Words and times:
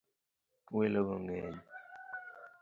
Welo 0.75 1.01
go 1.07 1.15
ngeny. 1.21 1.57